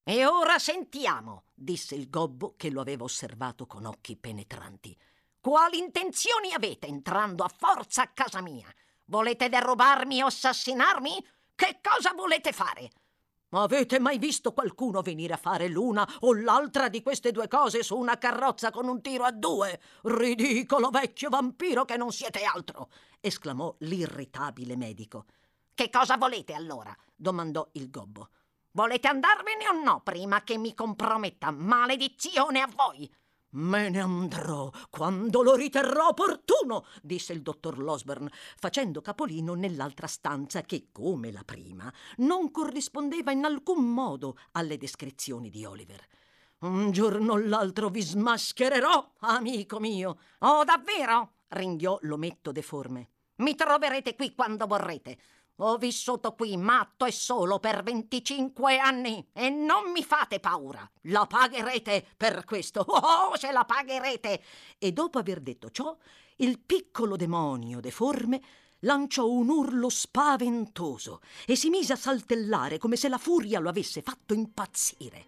E 0.02 0.24
ora 0.24 0.58
sentiamo, 0.58 1.44
disse 1.52 1.94
il 1.94 2.08
gobbo 2.08 2.54
che 2.56 2.70
lo 2.70 2.80
aveva 2.80 3.04
osservato 3.04 3.66
con 3.66 3.84
occhi 3.84 4.16
penetranti. 4.16 4.96
Quali 5.44 5.76
intenzioni 5.76 6.54
avete 6.54 6.86
entrando 6.86 7.44
a 7.44 7.52
forza 7.54 8.00
a 8.00 8.10
casa 8.14 8.40
mia? 8.40 8.66
Volete 9.04 9.50
derubarmi 9.50 10.22
o 10.22 10.26
assassinarmi? 10.26 11.22
Che 11.54 11.80
cosa 11.82 12.14
volete 12.14 12.50
fare? 12.50 12.90
Avete 13.50 13.98
mai 13.98 14.16
visto 14.16 14.54
qualcuno 14.54 15.02
venire 15.02 15.34
a 15.34 15.36
fare 15.36 15.68
l'una 15.68 16.08
o 16.20 16.32
l'altra 16.32 16.88
di 16.88 17.02
queste 17.02 17.30
due 17.30 17.46
cose 17.46 17.82
su 17.82 17.94
una 17.94 18.16
carrozza 18.16 18.70
con 18.70 18.88
un 18.88 19.02
tiro 19.02 19.24
a 19.24 19.32
due? 19.32 19.78
Ridicolo 20.04 20.88
vecchio 20.88 21.28
vampiro 21.28 21.84
che 21.84 21.98
non 21.98 22.10
siete 22.10 22.42
altro! 22.44 22.88
esclamò 23.20 23.76
l'irritabile 23.80 24.76
medico. 24.76 25.26
Che 25.74 25.90
cosa 25.90 26.16
volete 26.16 26.54
allora? 26.54 26.96
domandò 27.14 27.68
il 27.72 27.90
gobbo. 27.90 28.30
Volete 28.70 29.08
andarvene 29.08 29.68
o 29.68 29.72
no 29.72 30.00
prima 30.00 30.42
che 30.42 30.56
mi 30.56 30.72
comprometta? 30.72 31.50
Maledizione 31.50 32.62
a 32.62 32.68
voi! 32.74 33.14
Me 33.54 33.88
ne 33.88 34.00
andrò 34.00 34.68
quando 34.90 35.42
lo 35.42 35.54
riterrò 35.54 36.08
opportuno, 36.08 36.86
disse 37.02 37.32
il 37.32 37.40
dottor 37.40 37.78
Losburn, 37.78 38.28
facendo 38.56 39.00
capolino 39.00 39.54
nell'altra 39.54 40.08
stanza 40.08 40.62
che, 40.62 40.88
come 40.90 41.30
la 41.30 41.44
prima, 41.44 41.92
non 42.16 42.50
corrispondeva 42.50 43.30
in 43.30 43.44
alcun 43.44 43.92
modo 43.92 44.36
alle 44.52 44.76
descrizioni 44.76 45.50
di 45.50 45.64
Oliver. 45.64 46.04
Un 46.60 46.90
giorno 46.90 47.34
o 47.34 47.36
l'altro 47.36 47.90
vi 47.90 48.02
smaschererò, 48.02 49.12
amico 49.20 49.78
mio. 49.78 50.18
Oh, 50.38 50.64
davvero? 50.64 51.34
ringhiò 51.48 51.96
l'ometto 52.02 52.50
deforme. 52.50 53.10
Mi 53.36 53.54
troverete 53.54 54.16
qui 54.16 54.34
quando 54.34 54.66
vorrete. 54.66 55.16
Ho 55.58 55.76
vissuto 55.76 56.34
qui 56.34 56.56
matto 56.56 57.04
e 57.04 57.12
solo 57.12 57.60
per 57.60 57.84
25 57.84 58.78
anni 58.78 59.24
e 59.32 59.50
non 59.50 59.92
mi 59.92 60.02
fate 60.02 60.40
paura. 60.40 60.88
La 61.02 61.26
pagherete 61.26 62.04
per 62.16 62.44
questo. 62.44 62.84
Oh, 63.04 63.36
se 63.36 63.52
la 63.52 63.64
pagherete. 63.64 64.42
E 64.78 64.92
dopo 64.92 65.18
aver 65.18 65.40
detto 65.40 65.70
ciò, 65.70 65.96
il 66.36 66.58
piccolo 66.58 67.16
demonio 67.16 67.80
deforme 67.80 68.40
lanciò 68.80 69.28
un 69.28 69.48
urlo 69.48 69.88
spaventoso 69.88 71.20
e 71.46 71.54
si 71.54 71.68
mise 71.68 71.92
a 71.92 71.96
saltellare 71.96 72.78
come 72.78 72.96
se 72.96 73.08
la 73.08 73.18
furia 73.18 73.60
lo 73.60 73.68
avesse 73.68 74.02
fatto 74.02 74.34
impazzire. 74.34 75.26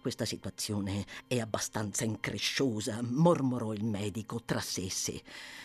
Questa 0.00 0.24
situazione 0.24 1.04
è 1.26 1.40
abbastanza 1.40 2.04
incresciosa, 2.04 3.00
mormorò 3.02 3.72
il 3.72 3.84
medico 3.84 4.42
tra 4.44 4.60
sé 4.60 4.84
e 4.84 4.90
sé. 4.90 5.22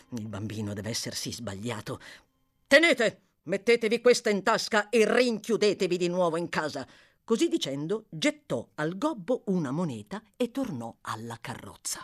Il 0.10 0.28
bambino 0.28 0.74
deve 0.74 0.90
essersi 0.90 1.32
sbagliato. 1.32 2.00
Tenete! 2.74 3.22
Mettetevi 3.44 4.02
questa 4.02 4.32
in 4.32 4.42
tasca 4.42 4.90
e 4.90 5.06
rinchiudetevi 5.06 5.96
di 5.96 6.08
nuovo 6.08 6.38
in 6.38 6.50
casa. 6.50 6.88
Così 7.24 7.48
dicendo, 7.48 8.06
gettò 8.10 8.68
al 8.74 8.98
gobbo 8.98 9.44
una 9.46 9.70
moneta 9.70 10.24
e 10.36 10.50
tornò 10.50 10.98
alla 11.02 11.38
carrozza. 11.40 12.04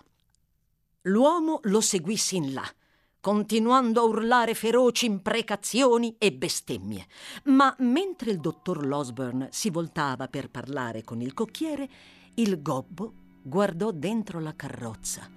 L'uomo 1.05 1.59
lo 1.63 1.81
seguì 1.81 2.17
sin 2.17 2.53
là, 2.53 2.71
continuando 3.19 3.99
a 3.99 4.03
urlare 4.03 4.53
feroci 4.53 5.07
imprecazioni 5.07 6.17
e 6.19 6.33
bestemmie. 6.33 7.07
Ma 7.45 7.75
mentre 7.79 8.29
il 8.29 8.39
dottor 8.39 8.85
Losburn 8.85 9.47
si 9.49 9.71
voltava 9.71 10.27
per 10.27 10.51
parlare 10.51 11.03
con 11.03 11.19
il 11.19 11.33
cocchiere, 11.33 11.89
il 12.35 12.61
gobbo 12.61 13.13
guardò 13.41 13.89
dentro 13.89 14.39
la 14.39 14.55
carrozza 14.55 15.27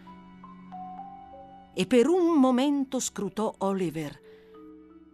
e 1.75 1.87
per 1.87 2.07
un 2.07 2.39
momento 2.39 3.01
scrutò 3.01 3.55
Oliver 3.61 4.21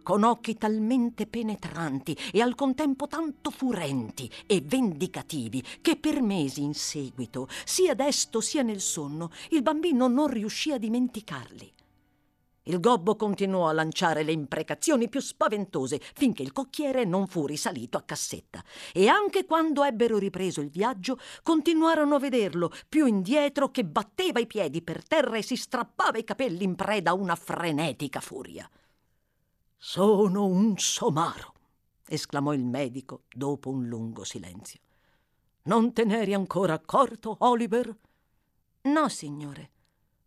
con 0.03 0.23
occhi 0.23 0.57
talmente 0.57 1.27
penetranti 1.27 2.17
e 2.31 2.41
al 2.41 2.55
contempo 2.55 3.07
tanto 3.07 3.51
furenti 3.51 4.29
e 4.45 4.61
vendicativi 4.61 5.63
che 5.81 5.95
per 5.97 6.21
mesi 6.21 6.61
in 6.63 6.73
seguito, 6.73 7.47
sia 7.65 7.93
desto 7.93 8.41
sia 8.41 8.61
nel 8.61 8.81
sonno, 8.81 9.31
il 9.49 9.61
bambino 9.61 10.07
non 10.07 10.27
riuscì 10.27 10.71
a 10.71 10.77
dimenticarli. 10.77 11.73
Il 12.69 12.79
gobbo 12.79 13.15
continuò 13.15 13.67
a 13.67 13.71
lanciare 13.71 14.21
le 14.21 14.31
imprecazioni 14.31 15.09
più 15.09 15.21
spaventose 15.21 15.99
finché 16.13 16.43
il 16.43 16.51
cocchiere 16.51 17.03
non 17.03 17.25
fu 17.25 17.47
risalito 17.47 17.97
a 17.97 18.03
cassetta. 18.03 18.63
E 18.93 19.07
anche 19.07 19.45
quando 19.45 19.83
ebbero 19.83 20.19
ripreso 20.19 20.61
il 20.61 20.69
viaggio, 20.69 21.17
continuarono 21.41 22.13
a 22.13 22.19
vederlo 22.19 22.71
più 22.87 23.07
indietro 23.07 23.71
che 23.71 23.85
batteva 23.85 24.39
i 24.39 24.45
piedi 24.45 24.83
per 24.83 25.03
terra 25.03 25.37
e 25.37 25.41
si 25.41 25.55
strappava 25.55 26.19
i 26.19 26.23
capelli 26.23 26.63
in 26.63 26.75
preda 26.75 27.09
a 27.09 27.15
una 27.15 27.35
frenetica 27.35 28.19
furia. 28.19 28.69
Sono 29.81 30.43
un 30.43 30.77
somaro, 30.77 31.53
esclamò 32.05 32.53
il 32.53 32.65
medico 32.65 33.23
dopo 33.33 33.69
un 33.69 33.87
lungo 33.87 34.25
silenzio. 34.25 34.81
Non 35.63 35.93
te 35.93 36.03
n'eri 36.03 36.33
ancora 36.33 36.73
accorto, 36.73 37.37
Oliver? 37.39 37.97
No, 38.81 39.07
signore. 39.07 39.71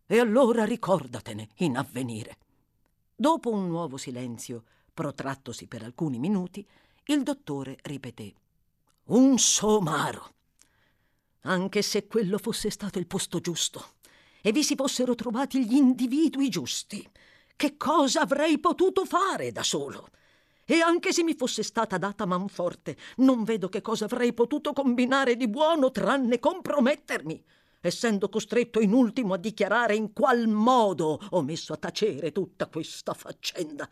E 0.06 0.18
allora 0.18 0.64
ricordatene 0.64 1.50
in 1.56 1.76
avvenire. 1.76 2.38
Dopo 3.14 3.50
un 3.50 3.66
nuovo 3.68 3.98
silenzio, 3.98 4.64
protrattosi 4.94 5.66
per 5.66 5.82
alcuni 5.82 6.18
minuti, 6.18 6.66
il 7.04 7.22
dottore 7.22 7.76
ripeté: 7.82 8.32
Un 9.08 9.36
somaro. 9.36 10.32
Anche 11.42 11.82
se 11.82 12.06
quello 12.06 12.38
fosse 12.38 12.70
stato 12.70 12.98
il 12.98 13.06
posto 13.06 13.38
giusto 13.38 13.96
e 14.40 14.50
vi 14.50 14.64
si 14.64 14.76
fossero 14.76 15.14
trovati 15.14 15.66
gli 15.66 15.74
individui 15.74 16.48
giusti 16.48 17.06
che 17.56 17.76
cosa 17.76 18.22
avrei 18.22 18.58
potuto 18.58 19.04
fare 19.04 19.52
da 19.52 19.62
solo? 19.62 20.08
E 20.64 20.80
anche 20.80 21.12
se 21.12 21.22
mi 21.22 21.34
fosse 21.34 21.62
stata 21.62 21.98
data 21.98 22.24
manforte, 22.24 22.96
non 23.16 23.44
vedo 23.44 23.68
che 23.68 23.80
cosa 23.80 24.04
avrei 24.04 24.32
potuto 24.32 24.72
combinare 24.72 25.36
di 25.36 25.48
buono 25.48 25.90
tranne 25.90 26.38
compromettermi, 26.38 27.44
essendo 27.80 28.28
costretto 28.28 28.80
in 28.80 28.92
ultimo 28.92 29.34
a 29.34 29.38
dichiarare 29.38 29.96
in 29.96 30.12
qual 30.12 30.46
modo 30.46 31.20
ho 31.30 31.42
messo 31.42 31.72
a 31.72 31.76
tacere 31.76 32.30
tutta 32.30 32.68
questa 32.68 33.12
faccenda. 33.12 33.88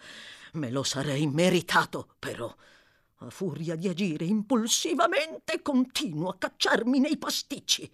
Me 0.55 0.71
lo 0.71 0.83
sarei 0.83 1.27
meritato, 1.27 2.15
però. 2.19 2.55
A 3.23 3.29
furia 3.29 3.77
di 3.77 3.87
agire 3.87 4.25
impulsivamente, 4.25 5.61
continuo 5.61 6.31
a 6.31 6.37
cacciarmi 6.39 6.99
nei 7.01 7.19
pasticci. 7.19 7.91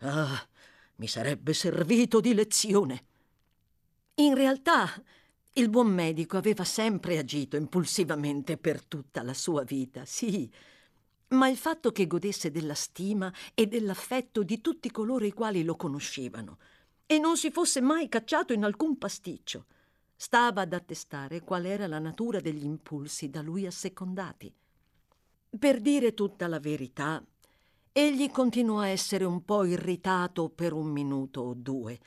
Ah, 0.00 0.46
mi 0.96 1.08
sarebbe 1.08 1.52
servito 1.54 2.20
di 2.20 2.34
lezione. 2.34 3.07
In 4.20 4.34
realtà 4.34 4.90
il 5.52 5.68
buon 5.68 5.86
medico 5.94 6.36
aveva 6.36 6.64
sempre 6.64 7.18
agito 7.18 7.54
impulsivamente 7.56 8.56
per 8.56 8.84
tutta 8.84 9.22
la 9.22 9.32
sua 9.32 9.62
vita, 9.62 10.04
sì, 10.04 10.50
ma 11.28 11.46
il 11.46 11.56
fatto 11.56 11.92
che 11.92 12.08
godesse 12.08 12.50
della 12.50 12.74
stima 12.74 13.32
e 13.54 13.68
dell'affetto 13.68 14.42
di 14.42 14.60
tutti 14.60 14.90
coloro 14.90 15.24
i 15.24 15.32
quali 15.32 15.62
lo 15.62 15.76
conoscevano 15.76 16.58
e 17.06 17.20
non 17.20 17.36
si 17.36 17.52
fosse 17.52 17.80
mai 17.80 18.08
cacciato 18.08 18.52
in 18.52 18.64
alcun 18.64 18.98
pasticcio, 18.98 19.66
stava 20.16 20.62
ad 20.62 20.72
attestare 20.72 21.42
qual 21.42 21.64
era 21.64 21.86
la 21.86 22.00
natura 22.00 22.40
degli 22.40 22.64
impulsi 22.64 23.30
da 23.30 23.40
lui 23.40 23.66
assecondati. 23.66 24.52
Per 25.56 25.80
dire 25.80 26.14
tutta 26.14 26.48
la 26.48 26.58
verità, 26.58 27.24
egli 27.92 28.28
continuò 28.32 28.80
a 28.80 28.88
essere 28.88 29.24
un 29.24 29.44
po' 29.44 29.64
irritato 29.64 30.48
per 30.48 30.72
un 30.72 30.88
minuto 30.88 31.40
o 31.42 31.54
due, 31.54 32.00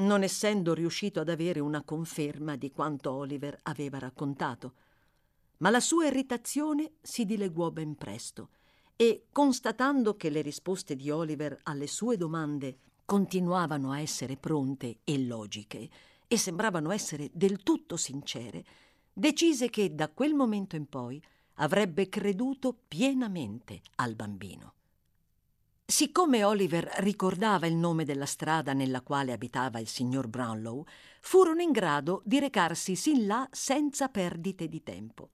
non 0.00 0.22
essendo 0.22 0.74
riuscito 0.74 1.20
ad 1.20 1.28
avere 1.28 1.60
una 1.60 1.82
conferma 1.82 2.56
di 2.56 2.70
quanto 2.70 3.12
Oliver 3.12 3.58
aveva 3.62 3.98
raccontato. 3.98 4.74
Ma 5.58 5.70
la 5.70 5.80
sua 5.80 6.06
irritazione 6.06 6.92
si 7.00 7.24
dileguò 7.24 7.70
ben 7.70 7.94
presto 7.96 8.48
e, 8.96 9.26
constatando 9.30 10.16
che 10.16 10.30
le 10.30 10.42
risposte 10.42 10.96
di 10.96 11.10
Oliver 11.10 11.58
alle 11.64 11.86
sue 11.86 12.16
domande 12.16 12.78
continuavano 13.04 13.92
a 13.92 14.00
essere 14.00 14.36
pronte 14.36 14.98
e 15.04 15.18
logiche 15.24 15.88
e 16.26 16.36
sembravano 16.38 16.90
essere 16.90 17.30
del 17.32 17.62
tutto 17.62 17.96
sincere, 17.96 18.64
decise 19.12 19.68
che 19.68 19.94
da 19.94 20.08
quel 20.08 20.32
momento 20.34 20.76
in 20.76 20.86
poi 20.86 21.22
avrebbe 21.54 22.08
creduto 22.08 22.74
pienamente 22.86 23.80
al 23.96 24.14
bambino. 24.14 24.74
Siccome 25.90 26.44
Oliver 26.44 26.88
ricordava 26.98 27.66
il 27.66 27.74
nome 27.74 28.04
della 28.04 28.24
strada 28.24 28.72
nella 28.72 29.00
quale 29.00 29.32
abitava 29.32 29.80
il 29.80 29.88
signor 29.88 30.28
Brownlow, 30.28 30.84
furono 31.20 31.62
in 31.62 31.72
grado 31.72 32.22
di 32.24 32.38
recarsi 32.38 32.94
sin 32.94 33.26
là 33.26 33.48
senza 33.50 34.08
perdite 34.08 34.68
di 34.68 34.84
tempo. 34.84 35.30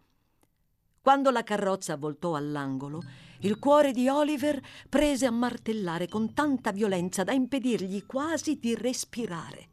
Quando 1.03 1.31
la 1.31 1.43
carrozza 1.43 1.99
voltò 1.99 2.37
all'angolo, 2.37 3.03
il 3.41 3.59
cuore 3.59 3.93
di 3.93 4.09
Oliver 4.09 4.59
prese 4.89 5.27
a 5.27 5.31
martellare 5.31 6.09
con 6.09 6.33
tanta 6.33 6.73
violenza 6.73 7.23
da 7.23 7.33
impedirgli 7.33 8.07
quasi 8.07 8.59
di 8.59 8.75
respirare. 8.75 9.69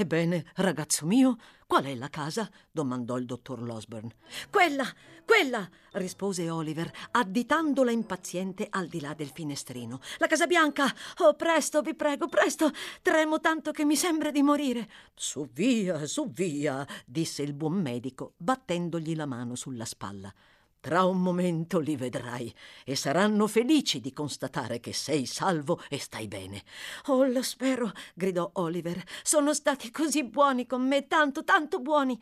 Ebbene, 0.00 0.46
ragazzo 0.54 1.04
mio, 1.04 1.36
qual 1.66 1.84
è 1.84 1.94
la 1.94 2.08
casa? 2.08 2.50
domandò 2.70 3.18
il 3.18 3.26
dottor 3.26 3.60
Losburn. 3.60 4.10
Quella, 4.48 4.86
quella, 5.26 5.68
rispose 5.92 6.48
Oliver, 6.48 6.90
additandola 7.10 7.90
impaziente 7.90 8.66
al 8.70 8.86
di 8.86 8.98
là 8.98 9.12
del 9.12 9.28
finestrino. 9.28 10.00
La 10.16 10.26
Casa 10.26 10.46
Bianca! 10.46 10.90
Oh, 11.18 11.34
presto, 11.34 11.82
vi 11.82 11.94
prego, 11.94 12.28
presto! 12.28 12.70
Tremo 13.02 13.40
tanto 13.40 13.72
che 13.72 13.84
mi 13.84 13.94
sembra 13.94 14.30
di 14.30 14.40
morire. 14.40 14.88
Su 15.14 15.46
via, 15.52 16.06
su 16.06 16.30
via, 16.30 16.86
disse 17.04 17.42
il 17.42 17.52
buon 17.52 17.74
medico, 17.74 18.32
battendogli 18.38 19.14
la 19.14 19.26
mano 19.26 19.54
sulla 19.54 19.84
spalla. 19.84 20.32
Tra 20.80 21.04
un 21.04 21.20
momento 21.20 21.78
li 21.78 21.94
vedrai 21.94 22.52
e 22.86 22.96
saranno 22.96 23.46
felici 23.46 24.00
di 24.00 24.14
constatare 24.14 24.80
che 24.80 24.94
sei 24.94 25.26
salvo 25.26 25.78
e 25.90 25.98
stai 25.98 26.26
bene. 26.26 26.64
Oh, 27.08 27.24
lo 27.26 27.42
spero, 27.42 27.92
gridò 28.14 28.50
Oliver. 28.54 29.04
Sono 29.22 29.52
stati 29.52 29.90
così 29.90 30.24
buoni 30.24 30.66
con 30.66 30.86
me, 30.86 31.06
tanto, 31.06 31.44
tanto 31.44 31.80
buoni. 31.80 32.18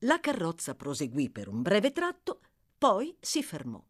La 0.00 0.20
carrozza 0.20 0.74
proseguì 0.74 1.30
per 1.30 1.48
un 1.48 1.62
breve 1.62 1.90
tratto, 1.90 2.40
poi 2.76 3.16
si 3.18 3.42
fermò. 3.42 3.82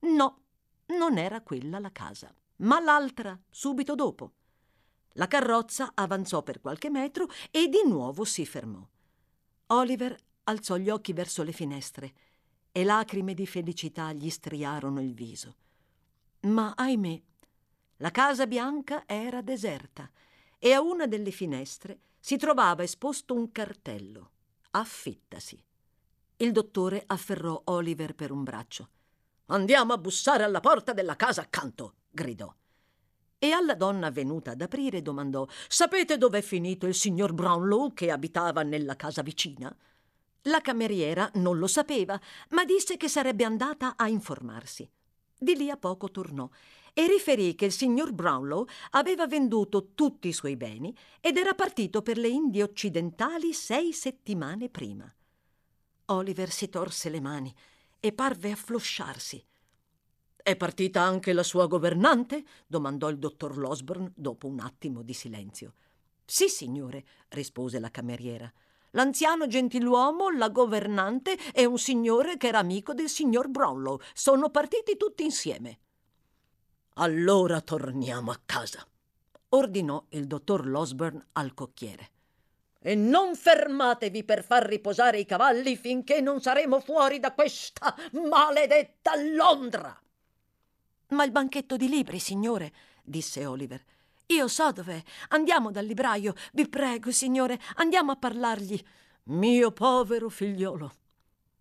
No, 0.00 0.42
non 0.86 1.16
era 1.16 1.40
quella 1.42 1.78
la 1.78 1.92
casa, 1.92 2.34
ma 2.56 2.80
l'altra, 2.80 3.38
subito 3.48 3.94
dopo. 3.94 4.32
La 5.12 5.28
carrozza 5.28 5.92
avanzò 5.94 6.42
per 6.42 6.60
qualche 6.60 6.90
metro 6.90 7.28
e 7.52 7.68
di 7.68 7.82
nuovo 7.86 8.24
si 8.24 8.44
fermò. 8.44 8.84
Oliver 9.68 10.16
alzò 10.44 10.76
gli 10.76 10.90
occhi 10.90 11.12
verso 11.12 11.44
le 11.44 11.52
finestre 11.52 12.12
e 12.78 12.84
lacrime 12.84 13.34
di 13.34 13.44
felicità 13.44 14.12
gli 14.12 14.30
striarono 14.30 15.00
il 15.00 15.12
viso. 15.12 15.56
Ma 16.42 16.74
ahimè, 16.76 17.20
la 17.96 18.12
casa 18.12 18.46
bianca 18.46 19.02
era 19.04 19.42
deserta 19.42 20.08
e 20.60 20.72
a 20.72 20.80
una 20.80 21.08
delle 21.08 21.32
finestre 21.32 21.98
si 22.20 22.36
trovava 22.36 22.84
esposto 22.84 23.34
un 23.34 23.50
cartello. 23.50 24.30
Affittasi. 24.70 25.60
Il 26.36 26.52
dottore 26.52 27.02
afferrò 27.04 27.60
Oliver 27.64 28.14
per 28.14 28.30
un 28.30 28.44
braccio. 28.44 28.90
Andiamo 29.46 29.92
a 29.92 29.98
bussare 29.98 30.44
alla 30.44 30.60
porta 30.60 30.92
della 30.92 31.16
casa 31.16 31.40
accanto, 31.40 31.94
gridò. 32.08 32.54
E 33.38 33.50
alla 33.50 33.74
donna 33.74 34.10
venuta 34.10 34.52
ad 34.52 34.60
aprire 34.60 35.02
domandò: 35.02 35.44
Sapete 35.66 36.16
dov'è 36.16 36.42
finito 36.42 36.86
il 36.86 36.94
signor 36.94 37.32
Brownlow 37.32 37.92
che 37.92 38.12
abitava 38.12 38.62
nella 38.62 38.94
casa 38.94 39.22
vicina? 39.22 39.76
La 40.48 40.60
cameriera 40.60 41.30
non 41.34 41.58
lo 41.58 41.66
sapeva, 41.66 42.18
ma 42.50 42.64
disse 42.64 42.96
che 42.96 43.08
sarebbe 43.08 43.44
andata 43.44 43.96
a 43.96 44.08
informarsi. 44.08 44.88
Di 45.36 45.54
lì 45.54 45.70
a 45.70 45.76
poco 45.76 46.10
tornò 46.10 46.48
e 46.94 47.06
riferì 47.06 47.54
che 47.54 47.66
il 47.66 47.72
signor 47.72 48.12
Brownlow 48.12 48.66
aveva 48.90 49.26
venduto 49.26 49.92
tutti 49.94 50.28
i 50.28 50.32
suoi 50.32 50.56
beni 50.56 50.96
ed 51.20 51.36
era 51.36 51.54
partito 51.54 52.02
per 52.02 52.16
le 52.16 52.28
Indie 52.28 52.62
occidentali 52.62 53.52
sei 53.52 53.92
settimane 53.92 54.68
prima. 54.68 55.12
Oliver 56.06 56.50
si 56.50 56.68
torse 56.70 57.10
le 57.10 57.20
mani 57.20 57.54
e 58.00 58.12
parve 58.12 58.50
afflosciarsi. 58.50 59.44
È 60.34 60.56
partita 60.56 61.02
anche 61.02 61.34
la 61.34 61.42
sua 61.42 61.66
governante? 61.66 62.42
domandò 62.66 63.10
il 63.10 63.18
dottor 63.18 63.58
Losburn 63.58 64.10
dopo 64.16 64.46
un 64.46 64.60
attimo 64.60 65.02
di 65.02 65.12
silenzio. 65.12 65.74
Sì, 66.24 66.48
signore, 66.48 67.04
rispose 67.28 67.78
la 67.78 67.90
cameriera. 67.90 68.50
L'anziano 68.92 69.46
gentiluomo, 69.46 70.30
la 70.30 70.48
governante 70.48 71.36
e 71.52 71.64
un 71.64 71.78
signore 71.78 72.36
che 72.36 72.48
era 72.48 72.58
amico 72.58 72.94
del 72.94 73.08
signor 73.08 73.48
Brownlow. 73.48 74.00
Sono 74.14 74.50
partiti 74.50 74.96
tutti 74.96 75.24
insieme. 75.24 75.78
Allora 76.94 77.60
torniamo 77.60 78.30
a 78.30 78.40
casa, 78.44 78.84
ordinò 79.50 80.04
il 80.10 80.26
dottor 80.26 80.66
Losburn 80.66 81.24
al 81.32 81.54
cocchiere. 81.54 82.10
E 82.80 82.94
non 82.94 83.36
fermatevi 83.36 84.24
per 84.24 84.42
far 84.42 84.64
riposare 84.64 85.18
i 85.18 85.26
cavalli 85.26 85.76
finché 85.76 86.20
non 86.20 86.40
saremo 86.40 86.80
fuori 86.80 87.20
da 87.20 87.32
questa 87.34 87.94
maledetta 88.12 89.12
Londra. 89.16 90.00
Ma 91.08 91.24
il 91.24 91.30
banchetto 91.30 91.76
di 91.76 91.88
libri, 91.88 92.18
signore, 92.18 92.72
disse 93.02 93.44
Oliver. 93.46 93.82
Io 94.30 94.46
so 94.46 94.72
dov'è. 94.72 95.02
Andiamo 95.28 95.70
dal 95.70 95.86
libraio. 95.86 96.34
Vi 96.52 96.68
prego, 96.68 97.10
signore, 97.10 97.58
andiamo 97.76 98.12
a 98.12 98.16
parlargli. 98.16 98.78
Mio 99.24 99.72
povero 99.72 100.28
figliolo, 100.28 100.92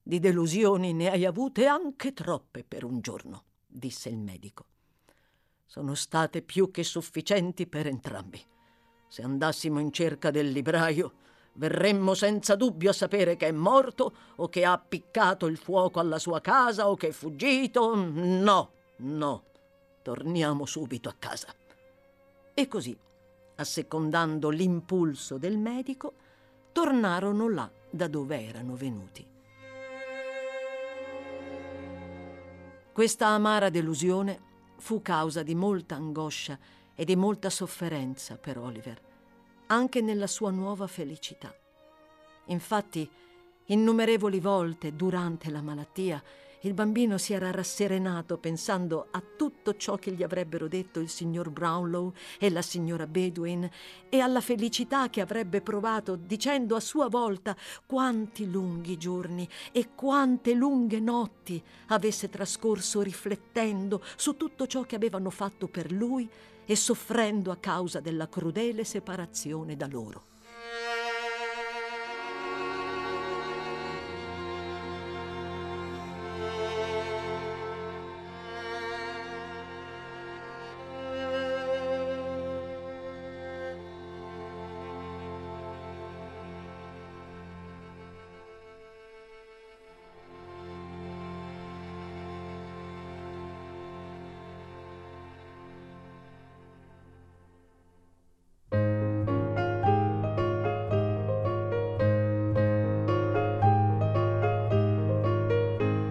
di 0.04 0.20
delusioni 0.20 0.92
ne 0.92 1.10
hai 1.10 1.24
avute 1.24 1.66
anche 1.66 2.12
troppe 2.12 2.66
per 2.66 2.84
un 2.84 3.00
giorno, 3.00 3.44
disse 3.66 4.10
il 4.10 4.18
medico. 4.18 4.66
Sono 5.66 5.96
state 5.96 6.42
più 6.42 6.70
che 6.70 6.84
sufficienti 6.84 7.68
per 7.68 7.88
entrambi. 7.88 8.42
Se 9.08 9.22
andassimo 9.22 9.80
in 9.80 9.94
cerca 9.94 10.30
del 10.30 10.52
libraio, 10.52 11.14
verremmo 11.54 12.16
senza 12.16 12.56
dubbio 12.56 12.90
a 12.90 12.94
sapere 12.94 13.38
che 13.38 13.48
è 13.48 13.52
morto 13.52 14.14
o 14.36 14.50
che 14.50 14.66
ha 14.66 14.74
appiccato 14.74 15.46
il 15.46 15.58
fuoco 15.58 16.02
alla 16.02 16.20
sua 16.20 16.42
casa 16.42 16.90
o 16.90 16.96
che 16.96 17.10
è 17.10 17.12
fuggito. 17.12 17.96
No, 17.96 18.72
no, 18.98 19.44
torniamo 20.02 20.66
subito 20.66 21.08
a 21.08 21.16
casa. 21.18 21.48
E 22.60 22.68
così, 22.68 22.98
assecondando 23.58 24.50
l'impulso 24.50 25.38
del 25.38 25.60
medico, 25.60 26.14
tornarono 26.72 27.48
là 27.48 27.70
da 27.88 28.08
dove 28.08 28.42
erano 28.42 28.74
venuti. 28.76 29.24
Questa 32.92 33.28
amara 33.28 33.70
delusione 33.70 34.40
fu 34.78 35.04
causa 35.04 35.44
di 35.44 35.54
molta 35.54 35.94
angoscia 35.94 36.58
e 36.96 37.06
di 37.06 37.16
molta 37.16 37.52
sofferenza 37.52 38.38
per 38.38 38.58
Oliver, 38.58 39.00
anche 39.68 40.02
nella 40.02 40.26
sua 40.26 40.50
nuova 40.50 40.88
felicità. 40.88 41.54
Infatti, 42.46 43.08
innumerevoli 43.66 44.40
volte 44.40 44.96
durante 44.96 45.52
la 45.52 45.62
malattia, 45.62 46.24
il 46.68 46.74
bambino 46.74 47.18
si 47.18 47.32
era 47.32 47.50
rasserenato 47.50 48.38
pensando 48.38 49.08
a 49.12 49.24
tutto 49.38 49.78
ciò 49.78 49.96
che 49.96 50.12
gli 50.12 50.22
avrebbero 50.22 50.68
detto 50.68 51.00
il 51.00 51.08
signor 51.08 51.50
Brownlow 51.50 52.14
e 52.38 52.50
la 52.50 52.62
signora 52.62 53.08
Bedwin 53.08 53.68
e 54.10 54.20
alla 54.20 54.42
felicità 54.42 55.10
che 55.10 55.22
avrebbe 55.22 55.62
provato 55.62 56.18
dicendo 56.18 56.76
a 56.76 56.82
sua 56.82 57.08
volta 57.08 57.56
quanti 57.86 58.52
lunghi 58.52 58.98
giorni 58.98 59.48
e 59.72 59.96
quante 59.96 60.54
lunghe 60.54 61.00
notti 61.00 61.64
avesse 61.88 62.30
trascorso 62.30 63.02
riflettendo 63.02 64.04
su 64.18 64.36
tutto 64.36 64.68
ciò 64.68 64.82
che 64.82 64.96
avevano 64.96 65.30
fatto 65.30 65.68
per 65.68 65.92
lui 65.92 66.30
e 66.66 66.76
soffrendo 66.76 67.50
a 67.50 67.58
causa 67.58 68.02
della 68.02 68.28
crudele 68.28 68.84
separazione 68.84 69.78
da 69.78 69.88
loro. 69.88 70.37